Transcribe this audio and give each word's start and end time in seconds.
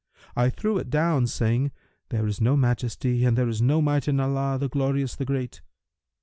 I 0.35 0.49
threw 0.49 0.79
it 0.79 0.89
down, 0.89 1.27
saying, 1.27 1.69
'There 2.09 2.25
is 2.25 2.41
no 2.41 2.57
Majesty 2.57 3.23
and 3.23 3.37
there 3.37 3.47
is 3.47 3.61
no 3.61 3.83
Might 3.83 4.07
in 4.07 4.19
Allah, 4.19 4.57
the 4.59 4.67
Glorious, 4.67 5.15
the 5.15 5.25
Great!' 5.25 5.61